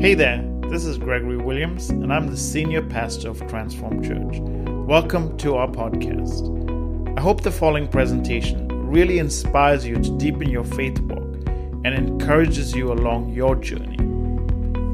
[0.00, 4.38] Hey there, this is Gregory Williams, and I'm the senior pastor of Transform Church.
[4.86, 7.18] Welcome to our podcast.
[7.18, 11.48] I hope the following presentation really inspires you to deepen your faith walk
[11.84, 13.96] and encourages you along your journey.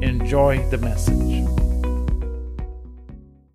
[0.03, 1.45] Enjoy the message.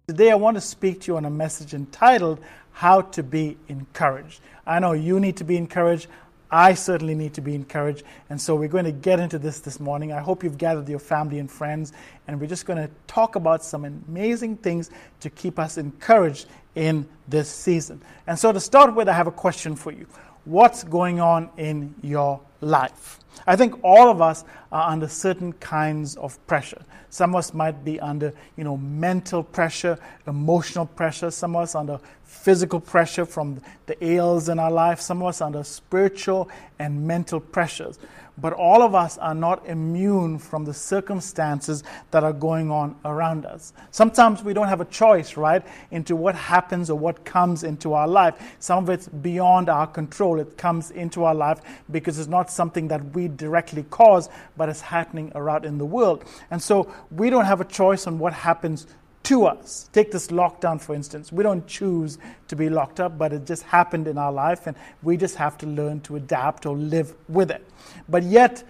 [0.06, 2.38] Today, I want to speak to you on a message entitled
[2.70, 4.40] How to Be Encouraged.
[4.64, 6.06] I know you need to be encouraged.
[6.50, 8.02] I certainly need to be encouraged.
[8.28, 10.12] And so we're going to get into this this morning.
[10.12, 11.92] I hope you've gathered your family and friends,
[12.26, 17.08] and we're just going to talk about some amazing things to keep us encouraged in
[17.28, 18.02] this season.
[18.26, 20.06] And so to start with, I have a question for you
[20.44, 23.18] What's going on in your life?
[23.46, 26.82] I think all of us are under certain kinds of pressure.
[27.10, 31.30] Some of us might be under, you know, mental pressure, emotional pressure.
[31.30, 35.00] Some of us under physical pressure from the ails in our life.
[35.00, 37.98] Some of us under spiritual and mental pressures.
[38.40, 43.46] But all of us are not immune from the circumstances that are going on around
[43.46, 43.72] us.
[43.90, 48.08] Sometimes we don't have a choice, right, into what happens or what comes into our
[48.08, 48.34] life.
[48.58, 50.40] Some of it's beyond our control.
[50.40, 54.80] It comes into our life because it's not something that we directly cause, but it's
[54.80, 56.24] happening around in the world.
[56.50, 58.86] And so we don't have a choice on what happens
[59.24, 59.88] to us.
[59.92, 61.32] Take this lockdown, for instance.
[61.32, 62.18] We don't choose
[62.48, 65.58] to be locked up, but it just happened in our life, and we just have
[65.58, 67.66] to learn to adapt or live with it.
[68.08, 68.64] But yet,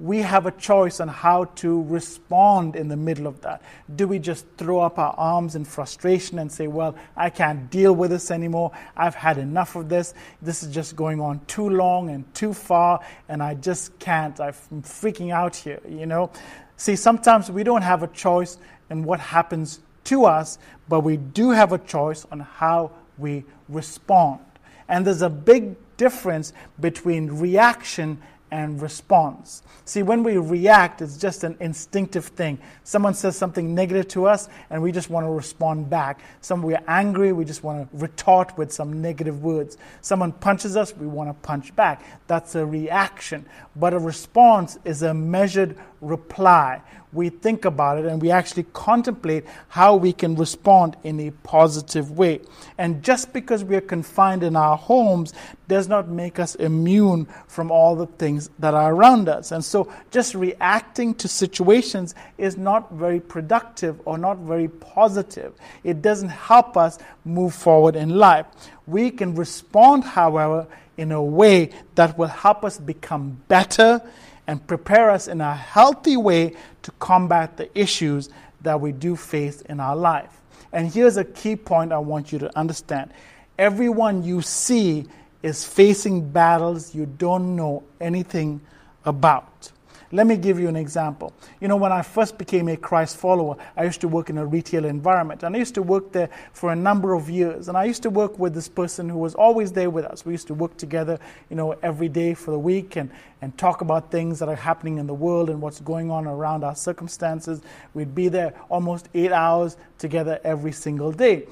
[0.00, 3.62] we have a choice on how to respond in the middle of that.
[3.94, 7.94] Do we just throw up our arms in frustration and say, Well, I can't deal
[7.94, 8.72] with this anymore.
[8.96, 10.14] I've had enough of this.
[10.40, 14.40] This is just going on too long and too far, and I just can't.
[14.40, 16.30] I'm freaking out here, you know?
[16.78, 18.56] See, sometimes we don't have a choice
[18.88, 24.40] in what happens to us, but we do have a choice on how we respond.
[24.88, 28.20] And there's a big difference between reaction
[28.50, 29.62] and response.
[29.84, 32.58] See, when we react, it's just an instinctive thing.
[32.84, 36.20] Someone says something negative to us, and we just want to respond back.
[36.40, 39.78] Some we're angry, we just want to retort with some negative words.
[40.00, 42.02] Someone punches us, we want to punch back.
[42.26, 43.46] That's a reaction.
[43.76, 46.82] But a response is a measured reply.
[47.12, 52.12] We think about it and we actually contemplate how we can respond in a positive
[52.12, 52.40] way.
[52.78, 55.32] And just because we are confined in our homes
[55.66, 59.50] does not make us immune from all the things that are around us.
[59.50, 65.52] And so just reacting to situations is not very productive or not very positive.
[65.82, 68.46] It doesn't help us move forward in life.
[68.86, 74.02] We can respond, however, in a way that will help us become better
[74.50, 76.52] and prepare us in a healthy way
[76.82, 78.30] to combat the issues
[78.62, 80.40] that we do face in our life.
[80.72, 83.12] And here's a key point I want you to understand
[83.56, 85.06] everyone you see
[85.44, 88.60] is facing battles you don't know anything
[89.04, 89.70] about.
[90.12, 91.32] Let me give you an example.
[91.60, 94.44] You know, when I first became a Christ follower, I used to work in a
[94.44, 95.44] retail environment.
[95.44, 97.68] And I used to work there for a number of years.
[97.68, 100.26] And I used to work with this person who was always there with us.
[100.26, 103.08] We used to work together, you know, every day for the week and,
[103.40, 106.64] and talk about things that are happening in the world and what's going on around
[106.64, 107.62] our circumstances.
[107.94, 111.46] We'd be there almost eight hours together every single day.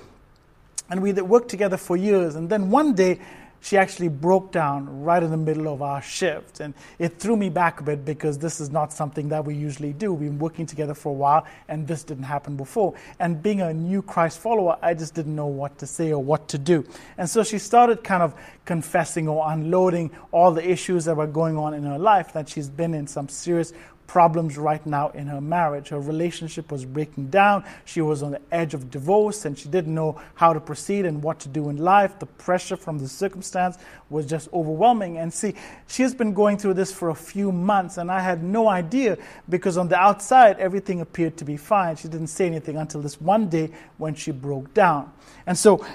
[0.90, 2.34] And we worked together for years.
[2.34, 3.20] And then one day,
[3.60, 6.60] she actually broke down right in the middle of our shift.
[6.60, 9.92] And it threw me back a bit because this is not something that we usually
[9.92, 10.12] do.
[10.12, 12.94] We've been working together for a while, and this didn't happen before.
[13.18, 16.48] And being a new Christ follower, I just didn't know what to say or what
[16.48, 16.84] to do.
[17.16, 21.56] And so she started kind of confessing or unloading all the issues that were going
[21.56, 23.72] on in her life, that she's been in some serious
[24.08, 25.90] problems right now in her marriage.
[25.90, 27.62] Her relationship was breaking down.
[27.84, 31.22] She was on the edge of divorce and she didn't know how to proceed and
[31.22, 32.18] what to do in life.
[32.18, 33.76] The pressure from the circumstance
[34.10, 35.18] was just overwhelming.
[35.18, 35.54] And see,
[35.86, 39.18] she has been going through this for a few months and I had no idea
[39.48, 41.94] because on the outside everything appeared to be fine.
[41.96, 45.12] She didn't say anything until this one day when she broke down.
[45.46, 45.86] And so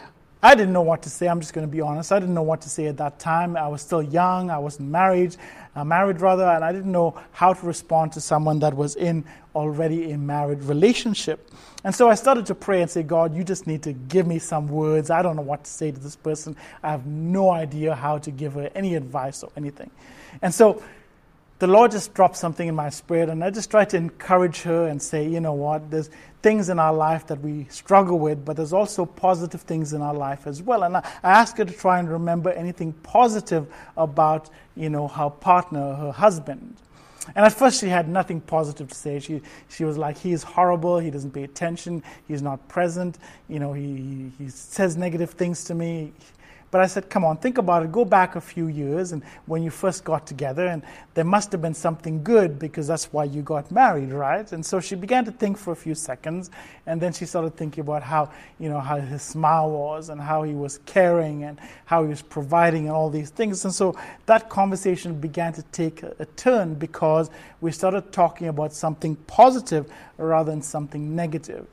[0.43, 1.29] I didn't know what to say.
[1.29, 2.11] I'm just going to be honest.
[2.11, 3.55] I didn't know what to say at that time.
[3.55, 4.49] I was still young.
[4.49, 5.37] I wasn't married,
[5.73, 9.23] uh, married rather, and I didn't know how to respond to someone that was in
[9.55, 11.49] already a married relationship.
[11.85, 14.37] And so I started to pray and say, God, you just need to give me
[14.37, 15.09] some words.
[15.09, 16.57] I don't know what to say to this person.
[16.84, 19.91] I have no idea how to give her any advice or anything.
[20.41, 20.84] And so
[21.63, 24.85] the Lord just dropped something in my spirit, and I just tried to encourage her
[24.89, 26.09] and say, you know what, there's
[26.41, 30.13] things in our life that we struggle with, but there's also positive things in our
[30.13, 30.83] life as well.
[30.83, 35.29] And I, I asked her to try and remember anything positive about, you know, her
[35.29, 36.75] partner, her husband.
[37.33, 39.21] And at first, she had nothing positive to say.
[39.21, 40.99] She, she was like, He is horrible.
[40.99, 42.03] He doesn't pay attention.
[42.27, 43.17] He's not present.
[43.47, 46.11] You know, he, he says negative things to me.
[46.73, 47.91] But I said, come on, think about it.
[47.91, 50.81] Go back a few years and when you first got together, and
[51.14, 54.52] there must have been something good because that's why you got married, right?
[54.52, 56.49] And so she began to think for a few seconds,
[56.87, 60.41] and then she started thinking about how, you know, how his smile was and how
[60.41, 63.64] he was caring and how he was providing and all these things.
[63.66, 67.29] And so that conversation began to take a, turn because
[67.61, 71.67] we started talking about something positive rather than something negative.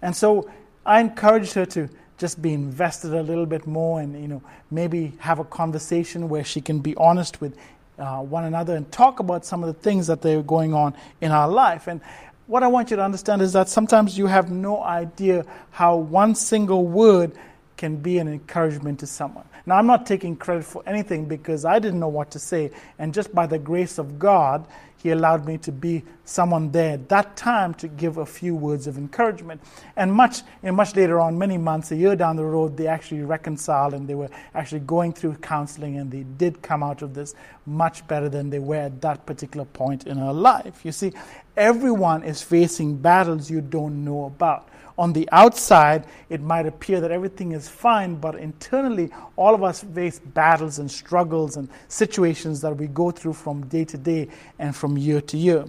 [0.00, 0.50] And so
[0.86, 5.12] I encouraged her to just be invested a little bit more and you know maybe
[5.18, 7.56] have a conversation where she can be honest with
[7.98, 11.30] uh, one another and talk about some of the things that they're going on in
[11.30, 11.86] our life.
[11.86, 12.00] And
[12.46, 16.34] what i want you to understand is that sometimes you have no idea how one
[16.34, 17.32] single word
[17.76, 19.44] can be an encouragement to someone.
[19.66, 22.70] Now i'm not taking credit for anything because i didn't know what to say.
[22.98, 24.66] And just by the grace of god
[25.06, 28.88] he allowed me to be someone there at that time to give a few words
[28.88, 29.60] of encouragement.
[29.94, 33.22] And much, and much later on, many months, a year down the road, they actually
[33.22, 37.36] reconciled and they were actually going through counseling and they did come out of this
[37.66, 40.84] much better than they were at that particular point in her life.
[40.84, 41.12] You see,
[41.56, 44.68] everyone is facing battles you don't know about
[44.98, 49.82] on the outside, it might appear that everything is fine, but internally, all of us
[49.82, 54.74] face battles and struggles and situations that we go through from day to day and
[54.74, 55.64] from year to year.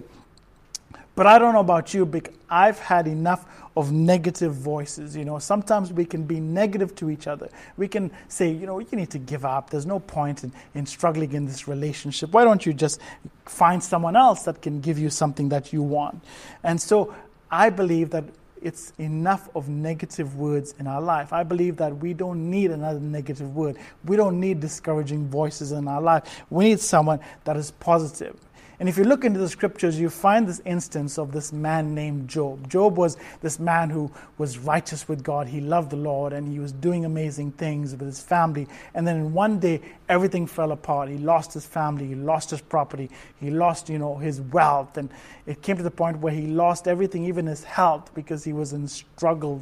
[1.14, 3.44] But I don't know about you, but I've had enough
[3.76, 5.16] of negative voices.
[5.16, 7.48] You know, sometimes we can be negative to each other.
[7.76, 9.70] We can say, you know, you need to give up.
[9.70, 12.30] There's no point in, in struggling in this relationship.
[12.30, 13.00] Why don't you just
[13.46, 16.22] find someone else that can give you something that you want?
[16.62, 17.14] And so
[17.50, 18.24] I believe that
[18.62, 21.32] it's enough of negative words in our life.
[21.32, 23.76] I believe that we don't need another negative word.
[24.04, 26.42] We don't need discouraging voices in our life.
[26.50, 28.36] We need someone that is positive.
[28.80, 32.28] And if you look into the scriptures, you find this instance of this man named
[32.28, 32.70] Job.
[32.70, 34.08] Job was this man who
[34.38, 35.48] was righteous with God.
[35.48, 38.68] He loved the Lord and he was doing amazing things with his family.
[38.94, 41.08] And then in one day, everything fell apart.
[41.08, 43.10] He lost his family, he lost his property,
[43.40, 44.96] he lost, you know, his wealth.
[44.96, 45.10] And
[45.44, 48.72] it came to the point where he lost everything, even his health, because he was
[48.72, 49.60] in struggle.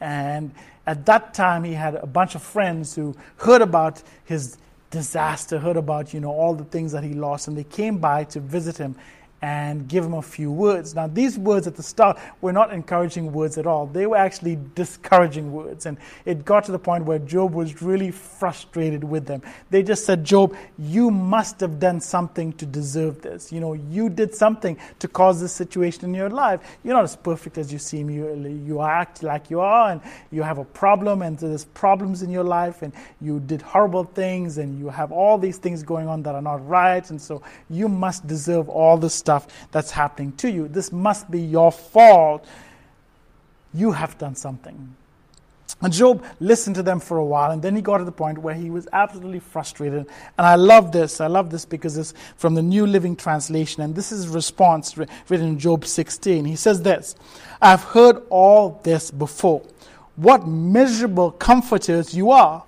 [0.00, 0.52] And
[0.86, 4.56] at that time, he had a bunch of friends who heard about his
[4.94, 8.24] disaster, heard about, you know, all the things that he lost, and they came by
[8.24, 8.96] to visit him
[9.44, 10.94] and give him a few words.
[10.94, 13.84] Now, these words at the start were not encouraging words at all.
[13.84, 15.84] They were actually discouraging words.
[15.84, 19.42] And it got to the point where Job was really frustrated with them.
[19.68, 23.52] They just said, Job, you must have done something to deserve this.
[23.52, 26.60] You know, you did something to cause this situation in your life.
[26.82, 28.08] You're not as perfect as you seem.
[28.08, 28.34] You,
[28.66, 30.00] you act like you are, and
[30.30, 34.56] you have a problem, and there's problems in your life, and you did horrible things,
[34.56, 37.10] and you have all these things going on that are not right.
[37.10, 40.68] And so you must deserve all this stuff stuff that's happening to you.
[40.68, 42.46] This must be your fault.
[43.72, 44.94] You have done something.
[45.82, 48.38] And Job listened to them for a while, and then he got to the point
[48.38, 50.06] where he was absolutely frustrated.
[50.38, 51.20] And I love this.
[51.20, 55.48] I love this because it's from the New Living Translation, and this is response written
[55.48, 56.44] in Job 16.
[56.44, 57.16] He says this
[57.60, 59.62] I've heard all this before.
[60.16, 62.64] What miserable comforters you are.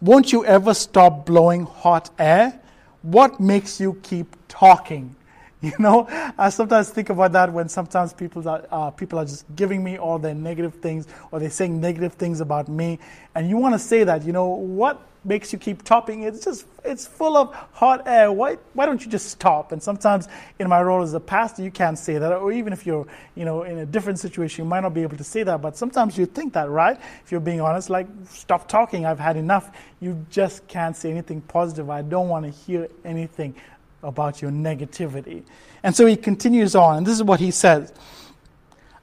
[0.00, 2.60] Won't you ever stop blowing hot air?
[3.02, 5.14] What makes you keep talking?
[5.72, 9.44] You know, I sometimes think about that when sometimes people are, uh, people are just
[9.54, 12.98] giving me all their negative things or they're saying negative things about me.
[13.36, 16.24] And you want to say that, you know, what makes you keep topping?
[16.24, 18.32] It's just, it's full of hot air.
[18.32, 19.70] Why, why don't you just stop?
[19.70, 20.26] And sometimes
[20.58, 22.32] in my role as a pastor, you can't say that.
[22.32, 23.06] Or even if you're,
[23.36, 25.62] you know, in a different situation, you might not be able to say that.
[25.62, 26.98] But sometimes you think that, right?
[27.24, 29.06] If you're being honest, like, stop talking.
[29.06, 29.70] I've had enough.
[30.00, 31.88] You just can't say anything positive.
[31.88, 33.54] I don't want to hear anything
[34.02, 35.44] about your negativity.
[35.82, 37.92] And so he continues on, and this is what he says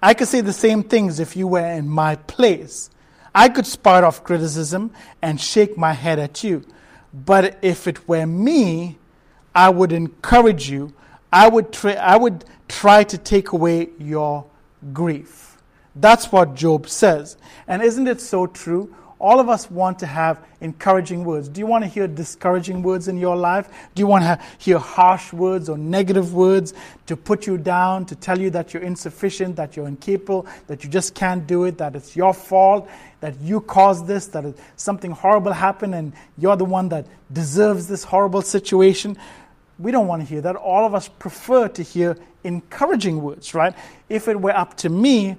[0.02, 2.90] I could say the same things if you were in my place.
[3.36, 4.92] I could spout off criticism
[5.22, 6.66] and shake my head at you.
[7.14, 8.98] But if it were me,
[9.54, 10.94] I would encourage you.
[11.32, 14.46] I would, try, I would try to take away your
[14.94, 15.58] grief.
[15.96, 17.38] That's what Job says.
[17.68, 18.96] And isn't it so true?
[19.20, 21.50] All of us want to have encouraging words.
[21.50, 23.68] Do you want to hear discouraging words in your life?
[23.94, 26.74] Do you want to hear harsh words or negative words
[27.08, 30.90] to put you down, to tell you that you're insufficient, that you're incapable, that you
[30.90, 34.46] just can't do it, that it's your fault, that you caused this, that
[34.78, 39.18] something horrible happened and you're the one that deserves this horrible situation?
[39.80, 40.56] We don't want to hear that.
[40.56, 43.76] All of us prefer to hear encouraging words, right?
[44.08, 45.36] If it were up to me,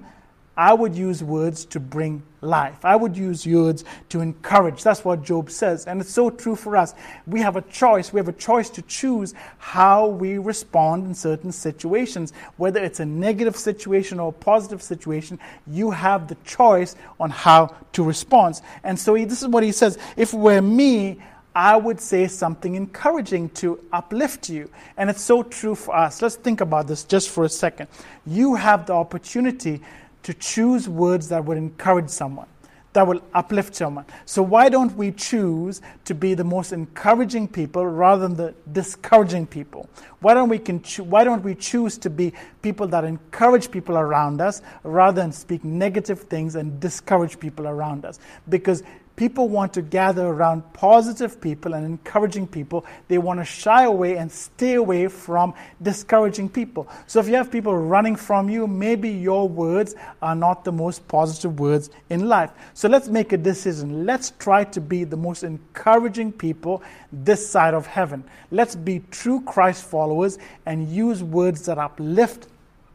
[0.55, 2.83] I would use words to bring life.
[2.83, 4.83] I would use words to encourage.
[4.83, 5.85] That's what Job says.
[5.85, 6.93] And it's so true for us.
[7.27, 8.11] We have a choice.
[8.11, 12.33] We have a choice to choose how we respond in certain situations.
[12.57, 17.75] Whether it's a negative situation or a positive situation, you have the choice on how
[17.93, 18.61] to respond.
[18.83, 21.19] And so he, this is what he says If were me,
[21.53, 24.69] I would say something encouraging to uplift you.
[24.95, 26.21] And it's so true for us.
[26.21, 27.89] Let's think about this just for a second.
[28.25, 29.81] You have the opportunity
[30.23, 32.47] to choose words that would encourage someone,
[32.93, 34.05] that will uplift someone.
[34.25, 39.47] So, why don't we choose to be the most encouraging people rather than the discouraging
[39.47, 39.89] people?
[40.19, 44.41] Why don't we, cho- why don't we choose to be people that encourage people around
[44.41, 48.19] us rather than speak negative things and discourage people around us?
[48.49, 48.83] Because
[49.21, 52.83] people want to gather around positive people and encouraging people.
[53.07, 56.87] They want to shy away and stay away from discouraging people.
[57.05, 61.07] So if you have people running from you, maybe your words are not the most
[61.07, 62.49] positive words in life.
[62.73, 64.07] So let's make a decision.
[64.07, 66.81] Let's try to be the most encouraging people
[67.13, 68.23] this side of heaven.
[68.49, 72.47] Let's be true Christ followers and use words that uplift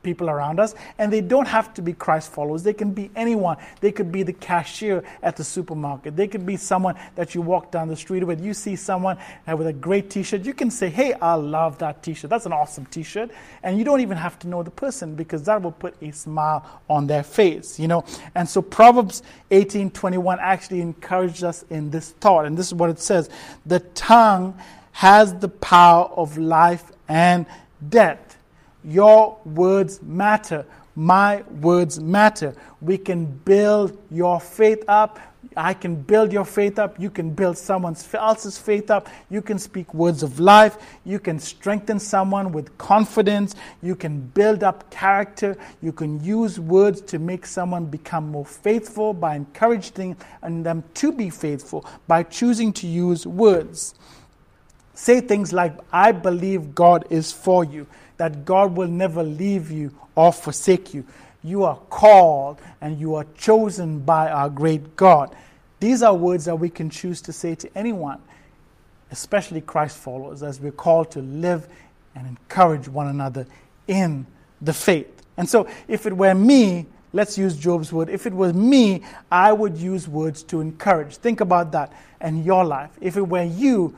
[0.06, 2.62] people around us, and they don't have to be Christ followers.
[2.62, 3.56] They can be anyone.
[3.80, 6.14] They could be the cashier at the supermarket.
[6.14, 8.40] They could be someone that you walk down the street with.
[8.40, 9.18] You see someone
[9.50, 12.30] uh, with a great t shirt, you can say, Hey, I love that t shirt.
[12.30, 13.32] That's an awesome t shirt.
[13.64, 16.82] And you don't even have to know the person because that will put a smile
[16.88, 18.04] on their face, you know.
[18.36, 22.46] And so Proverbs 18 21 actually encouraged us in this thought.
[22.46, 23.28] And this is what it says
[23.66, 24.56] The tongue
[24.92, 27.44] has the power of life and
[27.88, 28.25] death.
[28.86, 30.64] Your words matter.
[30.94, 32.54] My words matter.
[32.80, 35.18] We can build your faith up.
[35.56, 36.98] I can build your faith up.
[37.00, 39.08] You can build someone else's faith up.
[39.28, 40.76] You can speak words of life.
[41.04, 43.56] You can strengthen someone with confidence.
[43.82, 45.56] You can build up character.
[45.82, 51.28] You can use words to make someone become more faithful by encouraging them to be
[51.28, 53.94] faithful by choosing to use words.
[54.94, 57.86] Say things like, I believe God is for you
[58.16, 61.04] that God will never leave you or forsake you.
[61.42, 65.34] You are called and you are chosen by our great God.
[65.80, 68.20] These are words that we can choose to say to anyone,
[69.10, 71.68] especially Christ followers, as we're called to live
[72.14, 73.46] and encourage one another
[73.86, 74.26] in
[74.60, 75.22] the faith.
[75.36, 78.08] And so, if it were me, let's use Job's word.
[78.08, 81.16] If it was me, I would use words to encourage.
[81.16, 82.90] Think about that in your life.
[83.00, 83.94] If it were you,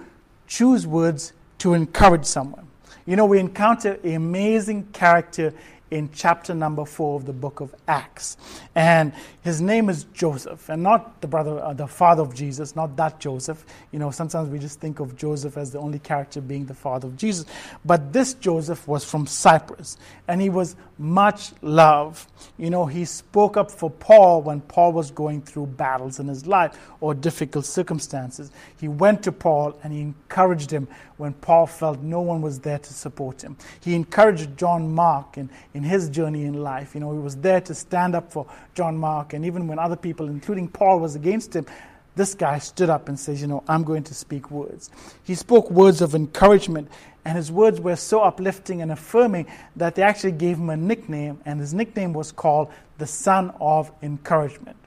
[0.49, 2.67] choose words to encourage someone.
[3.09, 5.55] You know, we encounter amazing character
[5.91, 8.37] in chapter number four of the book of Acts.
[8.75, 12.97] And his name is Joseph, and not the brother, uh, the father of Jesus, not
[12.97, 13.65] that Joseph.
[13.93, 17.09] You know, sometimes we just think of Joseph as the only character being the father
[17.09, 17.47] of Jesus.
[17.85, 22.29] But this Joseph was from Cyprus, and he was much loved.
[22.59, 26.47] You know, he spoke up for Paul when Paul was going through battles in his
[26.47, 28.51] life or difficult circumstances.
[28.79, 32.79] He went to Paul and he encouraged him when Paul felt no one was there
[32.79, 33.57] to support him.
[33.81, 36.93] He encouraged John Mark in, in his journey in life.
[36.93, 39.95] You know, he was there to stand up for John Mark, and even when other
[39.95, 41.67] people, including Paul, was against him,
[42.17, 44.91] this guy stood up and says, You know, I'm going to speak words.
[45.23, 46.91] He spoke words of encouragement,
[47.25, 51.41] and his words were so uplifting and affirming that they actually gave him a nickname,
[51.45, 54.78] and his nickname was called the Son of Encouragement.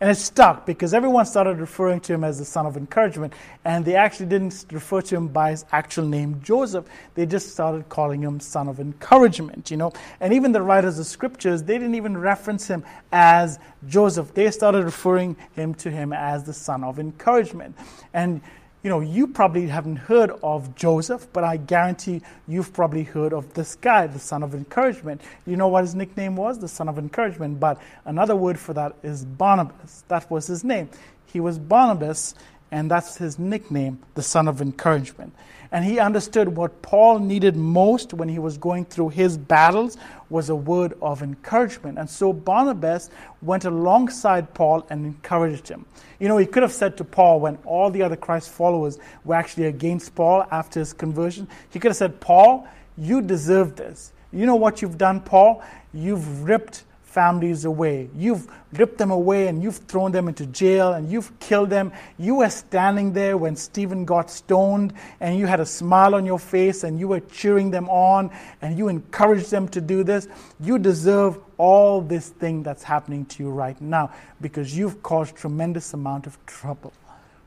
[0.00, 3.32] And it stuck because everyone started referring to him as the son of encouragement.
[3.64, 6.86] And they actually didn't refer to him by his actual name, Joseph.
[7.14, 9.92] They just started calling him son of encouragement, you know.
[10.20, 13.58] And even the writers of scriptures, they didn't even reference him as
[13.88, 14.32] Joseph.
[14.34, 17.76] They started referring him to him as the son of encouragement.
[18.12, 18.40] And
[18.82, 23.52] you know, you probably haven't heard of Joseph, but I guarantee you've probably heard of
[23.54, 25.20] this guy, the son of encouragement.
[25.46, 26.60] You know what his nickname was?
[26.60, 27.58] The son of encouragement.
[27.58, 30.04] But another word for that is Barnabas.
[30.08, 30.88] That was his name.
[31.26, 32.34] He was Barnabas,
[32.70, 35.34] and that's his nickname, the son of encouragement.
[35.70, 39.98] And he understood what Paul needed most when he was going through his battles
[40.30, 41.98] was a word of encouragement.
[41.98, 43.10] And so Barnabas
[43.42, 45.84] went alongside Paul and encouraged him.
[46.18, 49.34] You know, he could have said to Paul when all the other Christ followers were
[49.34, 54.12] actually against Paul after his conversion, he could have said, Paul, you deserve this.
[54.32, 55.62] You know what you've done, Paul?
[55.92, 56.84] You've ripped
[57.18, 58.08] families away.
[58.14, 61.90] You've ripped them away and you've thrown them into jail and you've killed them.
[62.16, 66.38] You were standing there when Stephen got stoned and you had a smile on your
[66.38, 68.30] face and you were cheering them on
[68.62, 70.28] and you encouraged them to do this.
[70.60, 75.94] You deserve all this thing that's happening to you right now because you've caused tremendous
[75.94, 76.92] amount of trouble.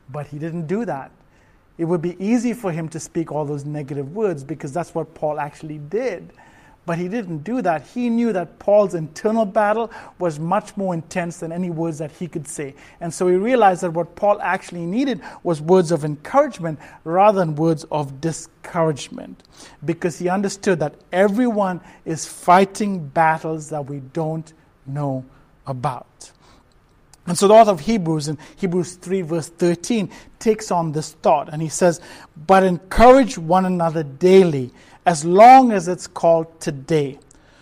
[0.09, 1.11] But he didn't do that.
[1.77, 5.13] It would be easy for him to speak all those negative words because that's what
[5.13, 6.33] Paul actually did.
[6.85, 7.85] But he didn't do that.
[7.87, 12.27] He knew that Paul's internal battle was much more intense than any words that he
[12.27, 12.73] could say.
[12.99, 17.55] And so he realized that what Paul actually needed was words of encouragement rather than
[17.55, 19.43] words of discouragement.
[19.85, 24.51] Because he understood that everyone is fighting battles that we don't
[24.87, 25.23] know
[25.67, 26.31] about.
[27.27, 30.09] And so the author of Hebrews in Hebrews 3, verse 13,
[30.39, 32.01] takes on this thought and he says,
[32.47, 34.71] But encourage one another daily
[35.05, 37.19] as long as it's called today,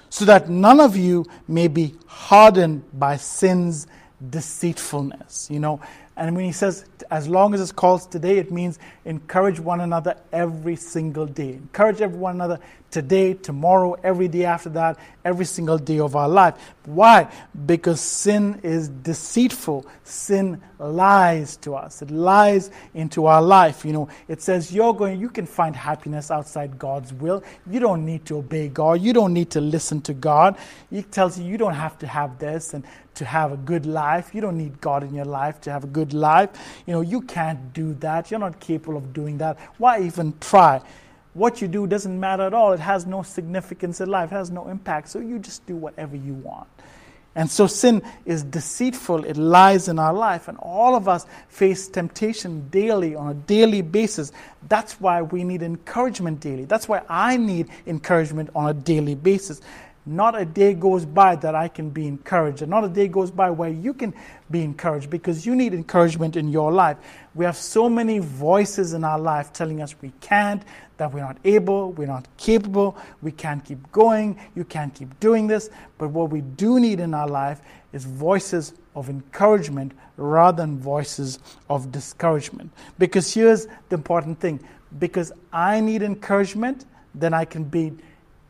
[0.10, 3.88] so that none of you may be hardened by sin's
[4.30, 5.48] deceitfulness.
[5.52, 5.82] You know,
[6.20, 10.18] and when he says, as long as it's called today, it means encourage one another
[10.34, 11.54] every single day.
[11.54, 12.60] Encourage one another
[12.92, 16.56] today, tomorrow, every day after that, every single day of our life.
[16.84, 17.32] Why?
[17.66, 19.86] Because sin is deceitful.
[20.04, 22.02] Sin lies to us.
[22.02, 23.86] It lies into our life.
[23.86, 27.44] You know, it says you're going, you can find happiness outside God's will.
[27.70, 29.02] You don't need to obey God.
[29.02, 30.58] You don't need to listen to God.
[30.92, 32.84] It tells you you don't have to have this and
[33.20, 34.34] to have a good life.
[34.34, 36.50] You don't need God in your life to have a good life.
[36.88, 38.32] You know, you can't do that.
[38.32, 39.60] You're not capable of doing that.
[39.78, 40.82] Why even try?
[41.34, 42.74] What you do doesn't matter at all.
[42.74, 45.10] It has no significance in life, it has no impact.
[45.10, 46.68] So you just do whatever you want.
[47.36, 51.88] And so sin is deceitful, it lies in our life, and all of us face
[51.88, 54.32] temptation daily on a daily basis.
[54.68, 56.66] That's why we need encouragement daily.
[56.66, 59.62] That's why I need encouragement on a daily basis.
[60.10, 63.30] Not a day goes by that I can be encouraged, and not a day goes
[63.30, 64.16] by where you can
[64.50, 66.98] be encouraged because you need encouragement in your life.
[67.36, 70.64] We have so many voices in our life telling us we can't,
[70.98, 75.46] that we're not able, we're not capable, we can't keep going, you can't keep doing
[75.46, 75.70] this.
[76.00, 77.62] But what we do need in our life
[77.94, 81.38] is voices of encouragement rather than voices
[81.70, 82.72] of discouragement.
[82.98, 84.60] Because here's the important thing
[84.98, 87.94] because I need encouragement, then I can be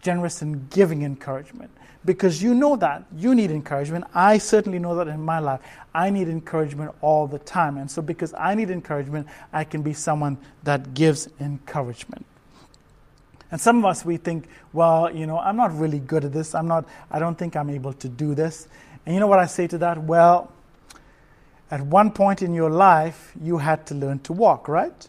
[0.01, 1.71] generous in giving encouragement
[2.05, 4.05] because you know that you need encouragement.
[4.13, 5.59] I certainly know that in my life.
[5.93, 7.77] I need encouragement all the time.
[7.77, 12.25] And so, because I need encouragement, I can be someone that gives encouragement.
[13.51, 16.53] And some of us, we think, well, you know, I'm not really good at this.
[16.53, 18.67] I'm not, I don't think I'm able to do this.
[19.05, 20.03] And you know what I say to that?
[20.03, 20.51] Well,
[21.71, 25.07] at one point in your life, you had to learn to walk, right?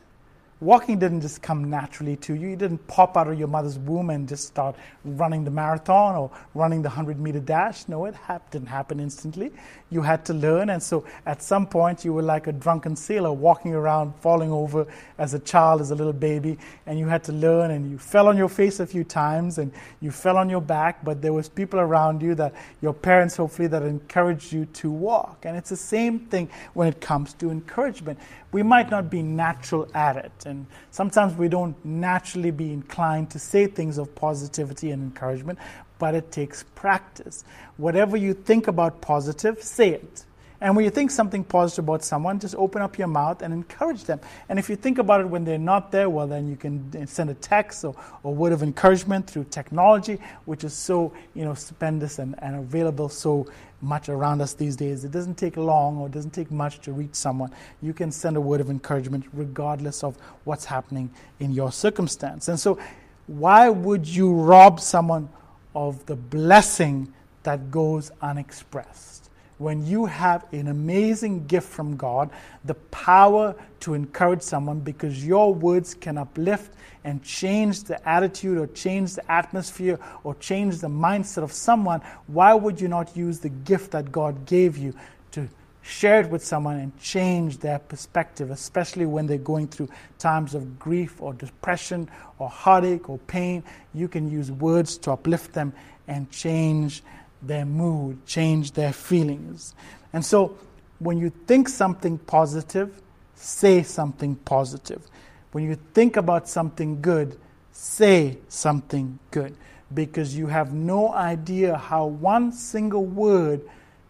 [0.60, 2.48] Walking didn't just come naturally to you.
[2.48, 6.30] You didn't pop out of your mother's womb and just start running the marathon or
[6.54, 7.88] running the 100 meter dash.
[7.88, 8.14] No, it
[8.50, 9.52] didn't happen instantly.
[9.90, 10.70] You had to learn.
[10.70, 14.86] And so at some point, you were like a drunken sailor walking around, falling over
[15.18, 16.58] as a child, as a little baby.
[16.86, 17.70] And you had to learn.
[17.70, 21.04] And you fell on your face a few times and you fell on your back.
[21.04, 25.44] But there was people around you that your parents, hopefully, that encouraged you to walk.
[25.44, 28.18] And it's the same thing when it comes to encouragement
[28.52, 30.32] we might not be natural at it.
[30.46, 35.58] And sometimes we don't naturally be inclined to say things of positivity and encouragement,
[35.98, 37.44] but it takes practice.
[37.76, 40.24] Whatever you think about positive, say it.
[40.60, 44.04] And when you think something positive about someone, just open up your mouth and encourage
[44.04, 44.20] them.
[44.48, 47.30] And if you think about it when they're not there, well, then you can send
[47.30, 47.94] a text or
[48.24, 53.08] a word of encouragement through technology, which is so you know stupendous and, and available
[53.08, 53.46] so
[53.82, 55.04] much around us these days.
[55.04, 57.50] It doesn't take long or it doesn't take much to reach someone.
[57.80, 62.48] You can send a word of encouragement regardless of what's happening in your circumstance.
[62.48, 62.78] And so,
[63.26, 65.28] why would you rob someone
[65.74, 67.12] of the blessing
[67.44, 69.19] that goes unexpressed?
[69.60, 72.30] When you have an amazing gift from God,
[72.64, 76.72] the power to encourage someone because your words can uplift
[77.04, 82.54] and change the attitude or change the atmosphere or change the mindset of someone, why
[82.54, 84.94] would you not use the gift that God gave you
[85.32, 85.46] to
[85.82, 90.78] share it with someone and change their perspective, especially when they're going through times of
[90.78, 93.62] grief or depression or heartache or pain?
[93.92, 95.74] You can use words to uplift them
[96.08, 97.02] and change
[97.42, 99.74] their mood, change their feelings.
[100.12, 100.56] And so
[100.98, 103.00] when you think something positive,
[103.34, 105.06] say something positive.
[105.52, 107.38] When you think about something good,
[107.72, 109.56] say something good
[109.92, 113.62] because you have no idea how one single word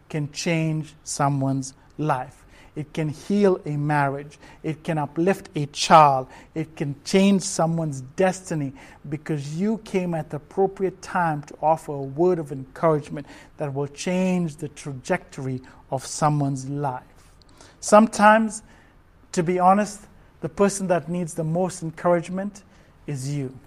[0.09, 2.40] can change someone's life.
[2.77, 4.39] It can heal a marriage.
[4.63, 6.29] It can uplift a child.
[6.55, 8.73] It can change someone's destiny
[9.09, 13.89] because you came at the appropriate time to offer a word of encouragement that will
[13.89, 17.03] change the trajectory of someone's life.
[17.81, 18.63] Sometimes,
[19.33, 20.03] to be honest,
[20.41, 22.63] the person that needs the most encouragement
[23.07, 23.59] is you.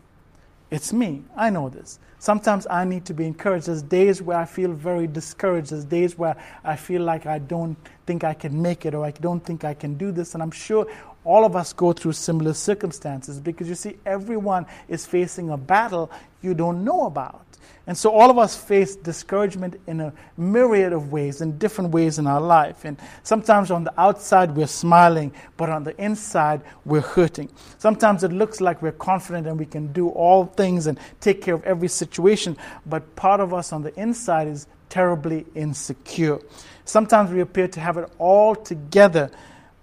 [0.72, 1.24] It's me.
[1.36, 2.00] I know this.
[2.24, 3.66] Sometimes I need to be encouraged.
[3.66, 5.72] There's days where I feel very discouraged.
[5.72, 9.12] There's days where I feel like I don't think I can make it or I
[9.12, 10.34] don't think I can do this.
[10.34, 10.88] And I'm sure
[11.26, 16.10] all of us go through similar circumstances because you see, everyone is facing a battle
[16.42, 17.46] you don't know about.
[17.86, 22.18] And so all of us face discouragement in a myriad of ways, in different ways
[22.18, 22.86] in our life.
[22.86, 27.50] And sometimes on the outside we're smiling, but on the inside we're hurting.
[27.78, 31.56] Sometimes it looks like we're confident and we can do all things and take care
[31.56, 36.40] of every situation, but part of us on the inside is terribly insecure.
[36.86, 39.30] Sometimes we appear to have it all together,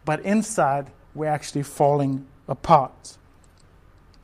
[0.04, 3.18] but inside we're actually falling apart.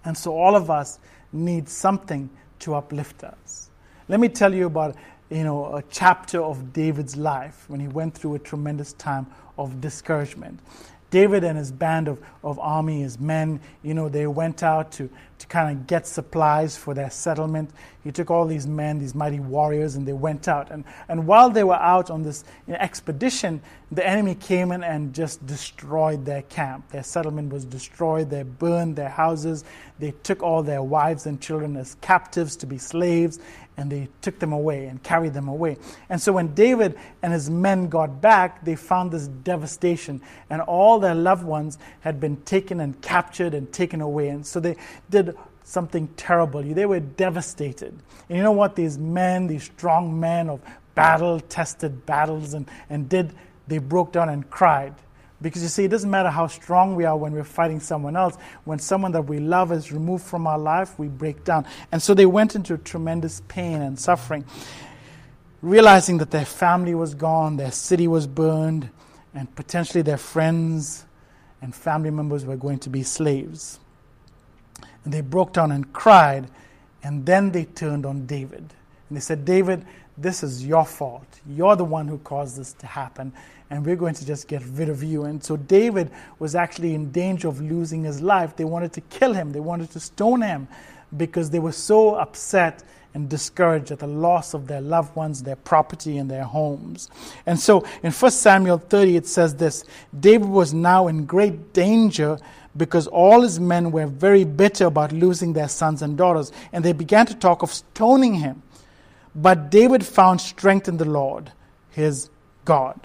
[0.05, 0.99] And so all of us
[1.33, 2.31] need something
[2.67, 3.71] to uplift us.
[4.09, 4.97] Let me tell you about
[5.31, 9.27] you know, a chapter of David's life when he went through a tremendous time
[9.57, 10.59] of discouragement.
[11.11, 15.09] David and his band of, of army, his men, you know, they went out to,
[15.39, 17.71] to kind of get supplies for their settlement.
[18.03, 20.71] He took all these men, these mighty warriors, and they went out.
[20.71, 23.61] And, and while they were out on this you know, expedition,
[23.93, 26.91] the enemy came in and just destroyed their camp.
[26.91, 28.31] Their settlement was destroyed.
[28.31, 29.65] They burned their houses.
[30.01, 33.39] They took all their wives and children as captives to be slaves
[33.77, 35.77] and they took them away and carried them away.
[36.09, 40.99] And so when David and his men got back, they found this devastation, and all
[40.99, 44.29] their loved ones had been taken and captured and taken away.
[44.29, 44.77] And so they
[45.11, 46.63] did something terrible.
[46.63, 47.95] They were devastated.
[48.29, 48.77] And you know what?
[48.77, 50.61] These men, these strong men of
[50.95, 53.35] battle tested battles, and, and did,
[53.67, 54.95] they broke down and cried.
[55.43, 58.37] Because you see, it doesn't matter how strong we are when we're fighting someone else.
[58.65, 61.67] When someone that we love is removed from our life, we break down.
[61.93, 64.47] And so they went into tremendous pain and suffering,
[65.61, 68.89] realizing that their family was gone, their city was burned,
[69.35, 71.05] and potentially their friends
[71.61, 73.79] and family members were going to be slaves.
[75.05, 76.49] And they broke down and cried,
[77.03, 78.73] and then they turned on David.
[79.09, 79.85] And they said, David,
[80.17, 81.41] this is your fault.
[81.47, 83.35] You're the one who caused this to happen
[83.71, 85.25] and we're going to just get rid of you.
[85.25, 88.57] And so David was actually in danger of losing his life.
[88.57, 90.69] They wanted to kill him, they wanted to stone him
[91.17, 92.83] because they were so upset
[93.15, 97.09] and discouraged at the loss of their loved ones, their property, and their homes.
[97.47, 99.85] And so in 1 Samuel 30, it says this
[100.21, 102.39] David was now in great danger
[102.77, 106.93] because all his men were very bitter about losing their sons and daughters, and they
[106.93, 108.63] began to talk of stoning him.
[109.35, 111.53] But David found strength in the Lord,
[111.91, 112.29] his
[112.67, 113.01] God.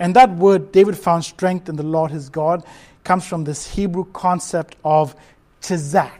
[0.00, 2.64] And that word, David found strength in the Lord his God,
[3.04, 5.14] comes from this Hebrew concept of
[5.60, 6.10] chizak.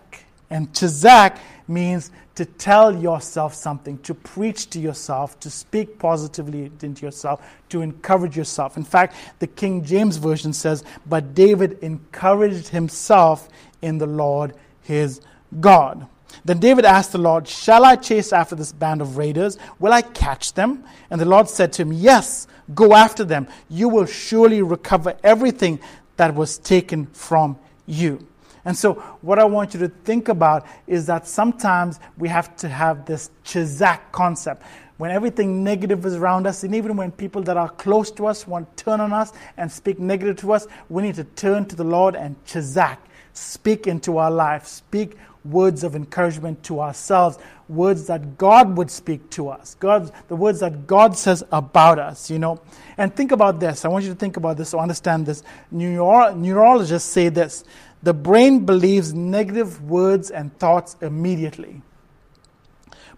[0.50, 7.06] And chizak means to tell yourself something, to preach to yourself, to speak positively into
[7.06, 8.76] yourself, to encourage yourself.
[8.76, 13.48] In fact, the King James Version says, But David encouraged himself
[13.80, 15.20] in the Lord his
[15.58, 16.06] God.
[16.44, 19.58] Then David asked the Lord, Shall I chase after this band of raiders?
[19.78, 20.84] Will I catch them?
[21.10, 23.48] And the Lord said to him, Yes, go after them.
[23.68, 25.80] You will surely recover everything
[26.16, 28.26] that was taken from you.
[28.64, 32.68] And so, what I want you to think about is that sometimes we have to
[32.68, 34.62] have this chizak concept.
[34.98, 38.46] When everything negative is around us, and even when people that are close to us
[38.46, 41.76] want to turn on us and speak negative to us, we need to turn to
[41.76, 42.98] the Lord and chizak.
[43.32, 44.66] Speak into our life.
[44.66, 50.36] Speak words of encouragement to ourselves, words that God would speak to us, God, the
[50.36, 52.60] words that God says about us, you know.
[52.98, 53.84] And think about this.
[53.84, 55.42] I want you to think about this to understand this.
[55.70, 57.64] Neuro- neurologists say this
[58.02, 61.82] the brain believes negative words and thoughts immediately.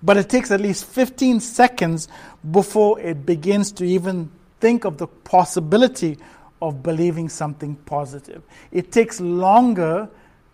[0.03, 2.09] But it takes at least 15 seconds
[2.51, 4.31] before it begins to even
[4.61, 6.19] think of the possibility
[6.61, 8.43] of believing something positive.
[8.73, 10.09] It takes longer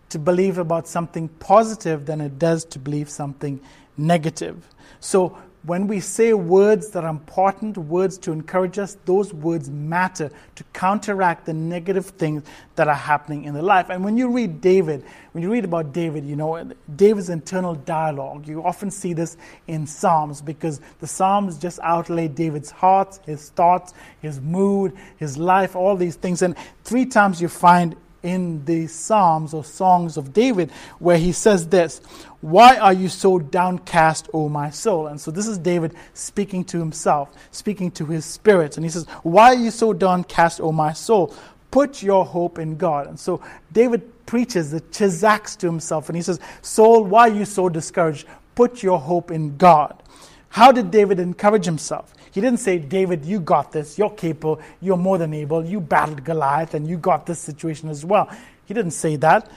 [0.09, 3.59] to believe about something positive than it does to believe something
[3.97, 4.67] negative.
[4.99, 10.31] So when we say words that are important, words to encourage us, those words matter
[10.55, 12.43] to counteract the negative things
[12.75, 13.89] that are happening in the life.
[13.89, 18.47] And when you read David, when you read about David, you know, David's internal dialogue,
[18.47, 19.35] you often see this
[19.67, 25.75] in Psalms because the Psalms just outlay David's heart, his thoughts, his mood, his life,
[25.75, 26.41] all these things.
[26.41, 31.67] And three times you find in the Psalms or Songs of David where he says
[31.67, 31.99] this
[32.41, 35.07] Why are you so downcast, O my soul?
[35.07, 38.77] And so this is David speaking to himself, speaking to his spirit.
[38.77, 41.33] And he says, Why are you so downcast, O my soul?
[41.71, 43.07] Put your hope in God.
[43.07, 47.45] And so David preaches the chizaks to himself and he says, Soul, why are you
[47.45, 48.27] so discouraged?
[48.55, 50.03] Put your hope in God.
[50.49, 52.13] How did David encourage himself?
[52.31, 53.97] He didn't say, David, you got this.
[53.97, 54.61] You're capable.
[54.81, 55.65] You're more than able.
[55.65, 58.29] You battled Goliath and you got this situation as well.
[58.65, 59.49] He didn't say that.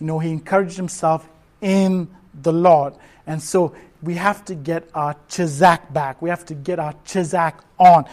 [0.00, 1.28] You know, he encouraged himself
[1.60, 2.08] in
[2.42, 2.94] the Lord.
[3.26, 6.22] And so we have to get our chizak back.
[6.22, 8.04] We have to get our chizak on.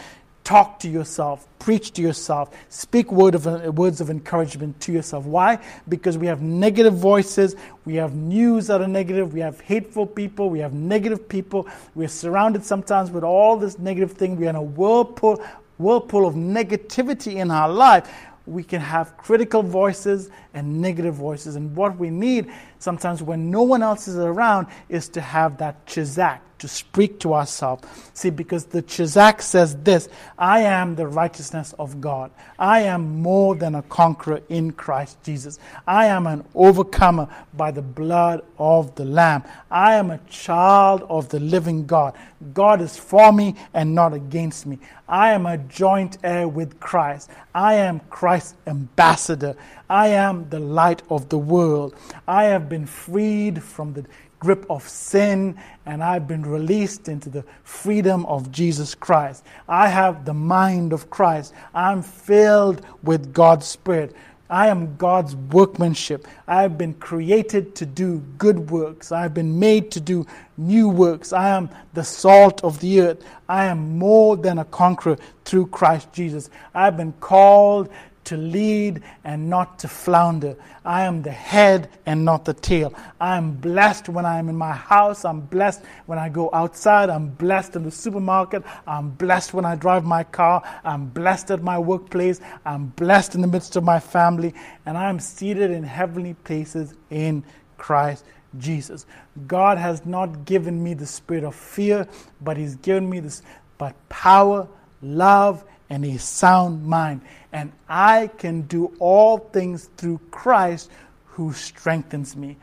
[0.46, 5.24] Talk to yourself, preach to yourself, speak word of, words of encouragement to yourself.
[5.26, 5.58] Why?
[5.88, 10.48] Because we have negative voices, we have news that are negative, we have hateful people,
[10.48, 11.66] we have negative people.
[11.96, 14.36] We're surrounded sometimes with all this negative thing.
[14.36, 15.44] We're in a whirlpool,
[15.78, 18.08] whirlpool of negativity in our life.
[18.46, 21.56] We can have critical voices and negative voices.
[21.56, 25.84] And what we need sometimes when no one else is around is to have that
[25.86, 27.86] chizak, to speak to ourselves.
[28.14, 32.30] See, because the Chizak says this I am the righteousness of God.
[32.58, 35.58] I am more than a conqueror in Christ Jesus.
[35.86, 39.44] I am an overcomer by the blood of the Lamb.
[39.70, 42.14] I am a child of the living God.
[42.52, 44.78] God is for me and not against me.
[45.08, 47.30] I am a joint heir with Christ.
[47.54, 49.56] I am Christ's ambassador.
[49.88, 51.94] I am the light of the world.
[52.26, 54.04] I have been freed from the
[54.38, 59.44] grip of sin and I've been released into the freedom of Jesus Christ.
[59.68, 61.54] I have the mind of Christ.
[61.74, 64.14] I'm filled with God's Spirit.
[64.48, 66.28] I am God's workmanship.
[66.46, 69.10] I have been created to do good works.
[69.10, 71.32] I have been made to do new works.
[71.32, 73.24] I am the salt of the earth.
[73.48, 76.48] I am more than a conqueror through Christ Jesus.
[76.74, 77.88] I have been called
[78.26, 80.56] to lead and not to flounder.
[80.84, 82.94] I am the head and not the tail.
[83.20, 85.24] I am blessed when I am in my house.
[85.24, 87.10] I'm blessed when I go outside.
[87.10, 88.62] I'm blessed in the supermarket.
[88.86, 90.62] I'm blessed when I drive my car.
[90.84, 92.40] I'm blessed at my workplace.
[92.64, 94.54] I'm blessed in the midst of my family.
[94.84, 97.44] And I am seated in heavenly places in
[97.78, 98.24] Christ
[98.58, 99.06] Jesus.
[99.46, 102.06] God has not given me the spirit of fear,
[102.40, 103.42] but He's given me this
[103.78, 104.66] but power,
[105.02, 107.20] love, and a sound mind.
[107.52, 110.90] And I can do all things through Christ
[111.26, 112.56] who strengthens me.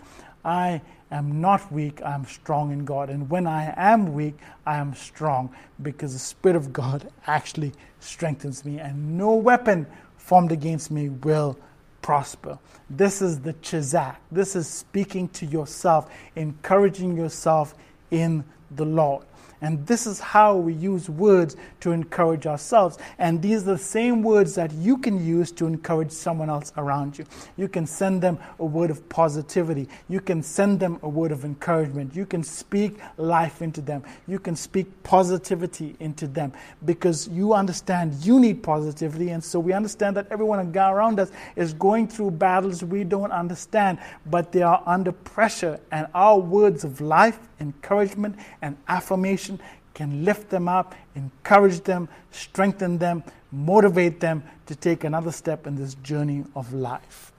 [0.43, 0.81] I
[1.11, 3.09] am not weak, I am strong in God.
[3.09, 8.65] And when I am weak, I am strong because the Spirit of God actually strengthens
[8.65, 8.79] me.
[8.79, 11.57] And no weapon formed against me will
[12.01, 12.59] prosper.
[12.89, 14.17] This is the chizak.
[14.31, 17.75] This is speaking to yourself, encouraging yourself
[18.11, 19.25] in the Lord.
[19.63, 22.97] And this is how we use words to encourage ourselves.
[23.17, 27.17] And these are the same words that you can use to encourage someone else around
[27.17, 27.25] you.
[27.55, 29.87] You can send them a word of positivity.
[30.09, 32.13] You can send them a word of encouragement.
[32.13, 34.03] You can speak life into them.
[34.27, 36.51] You can speak positivity into them
[36.83, 39.29] because you understand you need positivity.
[39.29, 43.99] And so we understand that everyone around us is going through battles we don't understand,
[44.25, 45.79] but they are under pressure.
[45.91, 49.52] And our words of life, encouragement, and affirmation
[49.93, 55.75] can lift them up, encourage them, strengthen them, motivate them to take another step in
[55.75, 57.31] this journey of life.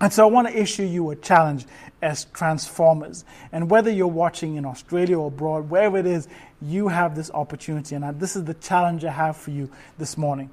[0.00, 1.64] And so I want to issue you a challenge
[2.02, 3.24] as transformers.
[3.52, 6.28] And whether you're watching in Australia or abroad, wherever it is,
[6.60, 7.94] you have this opportunity.
[7.94, 10.50] And this is the challenge I have for you this morning.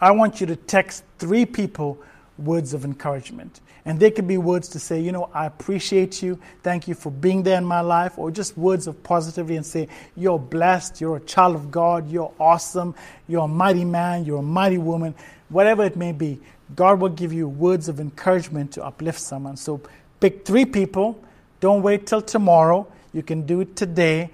[0.00, 1.98] I want you to text three people
[2.38, 3.60] words of encouragement.
[3.84, 6.38] And they could be words to say, you know, I appreciate you.
[6.62, 8.18] Thank you for being there in my life.
[8.18, 11.00] Or just words of positivity and say, you're blessed.
[11.00, 12.10] You're a child of God.
[12.10, 12.94] You're awesome.
[13.26, 14.24] You're a mighty man.
[14.24, 15.14] You're a mighty woman.
[15.48, 16.38] Whatever it may be,
[16.76, 19.56] God will give you words of encouragement to uplift someone.
[19.56, 19.80] So
[20.20, 21.22] pick three people.
[21.60, 22.86] Don't wait till tomorrow.
[23.12, 24.30] You can do it today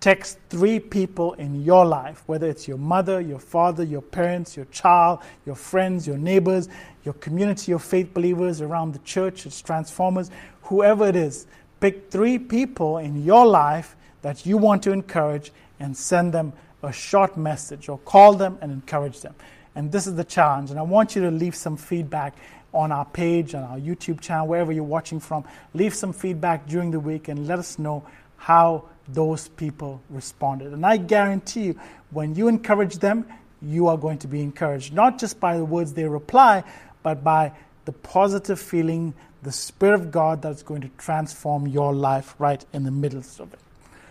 [0.00, 4.64] text three people in your life, whether it's your mother, your father, your parents, your
[4.66, 6.68] child, your friends, your neighbors,
[7.04, 10.30] your community of faith believers around the church, its transformers,
[10.62, 11.46] whoever it is.
[11.80, 16.92] Pick three people in your life that you want to encourage and send them a
[16.92, 19.34] short message or call them and encourage them.
[19.74, 20.70] And this is the challenge.
[20.70, 22.36] And I want you to leave some feedback
[22.72, 25.44] on our page, on our YouTube channel, wherever you're watching from.
[25.74, 28.04] Leave some feedback during the week and let us know
[28.36, 30.72] how those people responded.
[30.72, 33.26] And I guarantee you, when you encourage them,
[33.62, 36.64] you are going to be encouraged, not just by the words they reply,
[37.02, 37.52] but by
[37.84, 42.84] the positive feeling, the Spirit of God that's going to transform your life right in
[42.84, 43.60] the midst of it.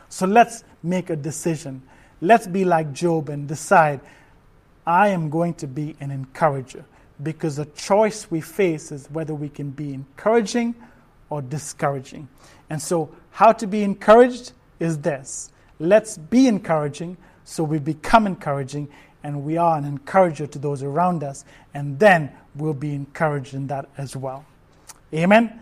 [0.09, 1.81] So let's make a decision.
[2.21, 4.01] Let's be like Job and decide
[4.85, 6.83] I am going to be an encourager
[7.21, 10.73] because the choice we face is whether we can be encouraging
[11.29, 12.27] or discouraging.
[12.69, 18.89] And so, how to be encouraged is this let's be encouraging so we become encouraging
[19.23, 23.67] and we are an encourager to those around us, and then we'll be encouraged in
[23.67, 24.45] that as well.
[25.13, 25.61] Amen.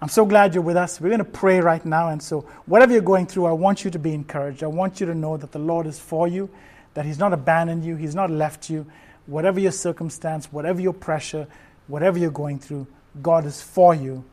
[0.00, 1.00] I'm so glad you're with us.
[1.00, 2.08] We're going to pray right now.
[2.08, 4.62] And so, whatever you're going through, I want you to be encouraged.
[4.62, 6.48] I want you to know that the Lord is for you,
[6.94, 8.86] that He's not abandoned you, He's not left you.
[9.26, 11.46] Whatever your circumstance, whatever your pressure,
[11.86, 12.86] whatever you're going through,
[13.20, 14.24] God is for you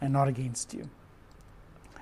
[0.00, 0.88] and not against you.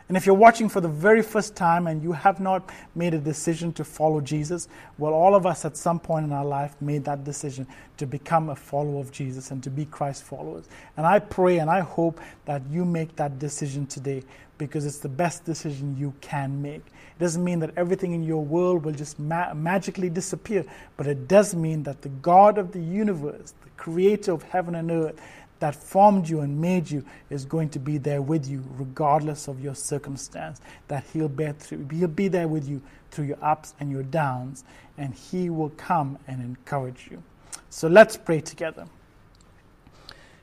[0.08, 3.18] And if you're watching for the very first time and you have not made a
[3.18, 7.04] decision to follow Jesus, well, all of us at some point in our life made
[7.04, 10.68] that decision to become a follower of Jesus and to be Christ followers.
[10.96, 14.22] And I pray and I hope that you make that decision today
[14.58, 16.86] because it's the best decision you can make.
[16.86, 20.64] It doesn't mean that everything in your world will just ma- magically disappear,
[20.96, 24.90] but it does mean that the God of the universe, the creator of heaven and
[24.90, 25.20] earth,
[25.62, 29.62] that formed you and made you is going to be there with you regardless of
[29.62, 33.88] your circumstance that he'll be, through, he'll be there with you through your ups and
[33.88, 34.64] your downs
[34.98, 37.22] and he will come and encourage you.
[37.70, 38.86] So let's pray together.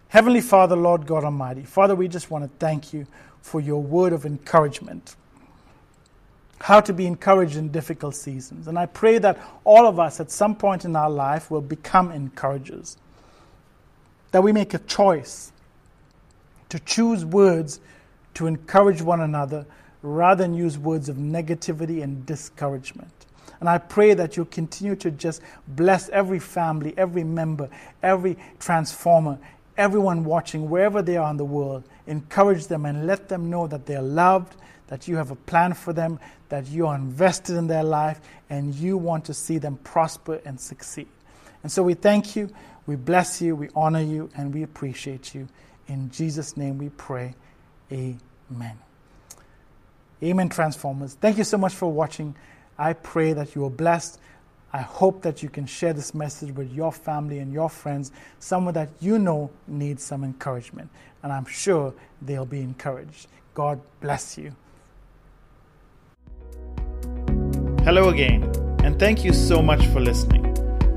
[0.08, 3.06] Heavenly father lord god almighty father we just want to thank you
[3.42, 5.18] for your word of encouragement
[6.62, 8.70] how to be encouraged in difficult seasons.
[8.70, 12.10] And i pray that all of us at some point in our life will become
[12.10, 12.96] encouragers
[14.32, 15.52] that we make a choice
[16.70, 17.80] to choose words
[18.36, 19.66] to encourage one another
[20.02, 23.12] rather than use words of negativity and discouragement.
[23.60, 27.70] And I pray that you'll continue to just bless every family, every member,
[28.02, 29.38] every transformer,
[29.78, 31.84] everyone watching, wherever they are in the world.
[32.08, 34.56] Encourage them and let them know that they're loved,
[34.88, 38.74] that you have a plan for them, that you are invested in their life, and
[38.74, 41.08] you want to see them prosper and succeed.
[41.62, 42.50] And so we thank you.
[42.90, 45.48] We bless you, we honor you, and we appreciate you.
[45.88, 47.36] In Jesus' name we pray.
[47.92, 48.80] Amen.
[50.24, 51.14] Amen, Transformers.
[51.14, 52.34] Thank you so much for watching.
[52.80, 54.20] I pray that you are blessed.
[54.74, 58.74] I hope that you can share this message with your family and your friends, someone
[58.74, 60.90] that you know needs some encouragement.
[61.22, 63.28] And I'm sure they'll be encouraged.
[63.54, 64.56] God bless you.
[67.84, 68.52] Hello again,
[68.84, 70.49] and thank you so much for listening.